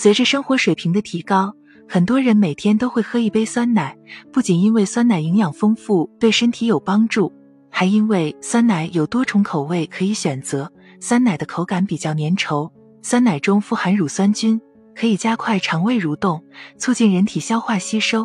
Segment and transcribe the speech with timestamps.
[0.00, 1.52] 随着生活水平的提高，
[1.88, 3.98] 很多人每天都会喝一杯酸奶，
[4.32, 7.32] 不仅因为酸奶营养丰富，对身体有帮助，
[7.68, 10.72] 还因为酸奶有多重口味可以选择。
[11.00, 12.70] 酸奶的口感比较粘稠，
[13.02, 14.60] 酸奶中富含乳酸菌，
[14.94, 16.44] 可以加快肠胃蠕动，
[16.76, 18.24] 促进人体消化吸收。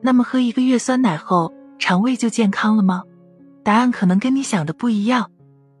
[0.00, 3.02] 那么，喝一个月酸奶后，肠胃就健康了吗？
[3.62, 5.30] 答案可能跟你想的不一样。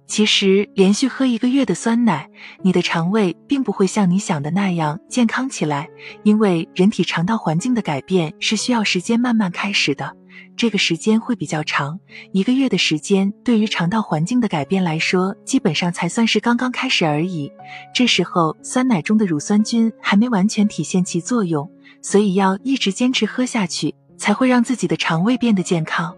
[0.06, 2.28] 其实，连续喝一个月的酸奶，
[2.62, 5.88] 你的肠胃并不会像你想的那样健康起来，
[6.22, 10.14] 因为人体肠道环境的改变是需要时间慢慢开始的，
[10.54, 11.98] 这个时间会比较长。
[12.32, 17.50] 一个月的时间，对于肠道环境的改变来说，基本上才算是刚刚开始而已。
[17.94, 21.70] 这时候，酸奶中的乳酸菌还没完全体现其作用，
[22.02, 26.14] 所以要一直坚持喝下去，才会让自己的肠胃变得健康。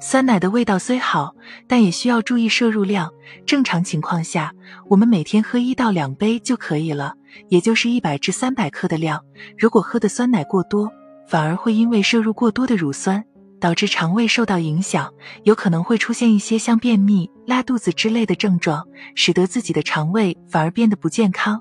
[0.00, 1.34] 酸奶的味道虽好，
[1.66, 3.10] 但也需要注意摄入量。
[3.44, 4.52] 正常情况下，
[4.88, 7.14] 我们每天喝一到两杯就可以了，
[7.48, 9.20] 也就是一百至三百克的量。
[9.58, 10.88] 如果喝的酸奶过多，
[11.26, 13.24] 反而会因为摄入过多的乳酸，
[13.60, 21.60] 导致肠胃受到影响，有可能会出现一些像便秘、拉肚子之类的症状，使得自己的肠胃反而变得不健康。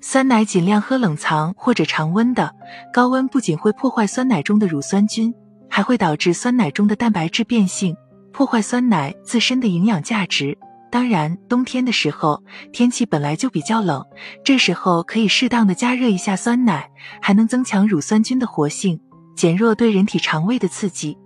[0.00, 2.54] 酸奶尽量喝冷藏或者常温的，
[2.92, 5.34] 高温不仅会破坏酸奶中的乳酸菌。
[5.74, 7.96] 还会导致酸奶中的蛋白质变性，
[8.32, 10.56] 破坏酸奶自身的营养价值。
[10.88, 12.40] 当然，冬天的时候
[12.72, 14.00] 天气本来就比较冷，
[14.44, 16.88] 这时候可以适当的加热一下酸奶，
[17.20, 19.00] 还能增强乳酸菌的活性，
[19.34, 21.18] 减弱对人体肠胃的刺激。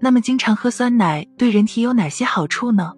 [0.00, 2.94] 那么，经常喝酸奶对人体有哪些好处呢？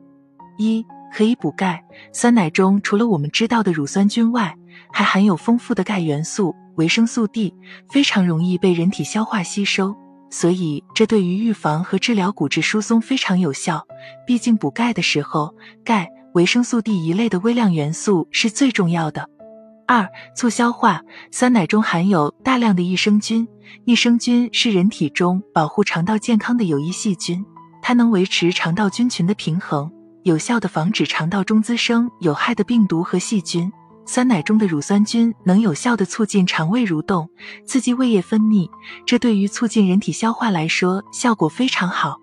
[0.57, 1.83] 一、可以补钙。
[2.13, 4.55] 酸奶中除了我们知道的乳酸菌外，
[4.93, 7.53] 还含有丰富的钙元素、维生素 D，
[7.91, 9.97] 非常容易被人体消化吸收。
[10.33, 13.87] 所以，这对于预防和治疗骨质疏松非常有效。
[14.27, 19.29] 毕竟补钙的时候，钙、维生素 D 一类的微量元素是最重要的。
[19.87, 21.03] 二、促消化。
[21.31, 23.47] 酸奶中含有大量的益生菌，
[23.85, 27.45] 益生菌是人体中保护肠道健康的有益细菌，
[27.83, 29.93] 它能维持肠道菌群的平衡，
[30.23, 33.71] 有效的防止肠道中滋生有害的病毒和细菌。
[34.05, 37.29] 酸奶中的乳酸菌能有效的促进肠胃蠕动，
[37.65, 38.69] 刺激胃液分泌，
[39.07, 42.19] 这对于促进人体消化来说效果非常好。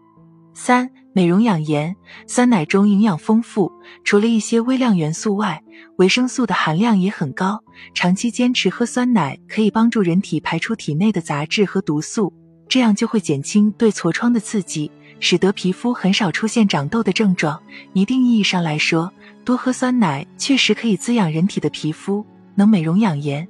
[0.54, 1.96] 三、美容养颜。
[2.28, 3.72] 酸奶中营养丰富，
[4.04, 5.64] 除了一些微量元素外，
[5.98, 7.64] 维生素的含量也很高。
[7.94, 12.34] 长期坚持喝酸奶可以帮助人体排出体内的杂质和毒素，
[12.68, 14.92] 这样就会减轻对痤疮的刺激，
[15.22, 17.62] 使得皮肤很少出现长痘的症状。
[17.94, 19.14] 一定意义上来说。
[19.44, 23.48] 多喝酸奶确实可以滋养人体的皮肤，能美容养颜，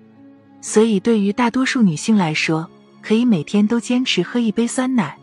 [0.62, 2.70] 所以对于大多数女性来说，
[3.02, 5.18] 可以每天都坚持喝一杯酸奶。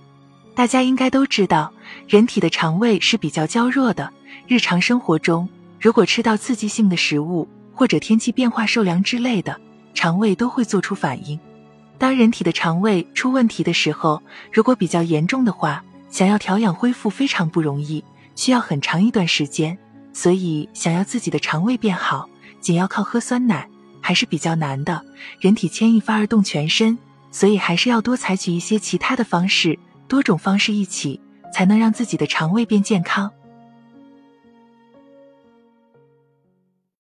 [0.55, 1.73] 大家应该都知道，
[2.09, 4.13] 人体的肠胃是比较娇弱的，
[4.47, 5.49] 日常生活中
[5.81, 9.59] 如果吃到刺激性的食物或者天气变化受凉之类的，
[9.95, 11.39] 肠胃都会做出反应。
[11.99, 14.23] 当人体的肠胃出问题的时候，
[14.53, 19.79] 如果比较严重的话，想要调养恢复非常不容易，需要很长一段时间。
[20.17, 22.27] 所以，想要自己的肠胃变好，
[22.59, 23.69] 仅要靠喝酸奶
[24.01, 25.05] 还是比较难的。
[25.39, 26.97] 人体牵一发而动全身，
[27.31, 29.79] 所以还是要多采取一些其他的方式，
[30.09, 31.21] 多种方式一起，
[31.53, 33.31] 才能让自己的肠胃变健康。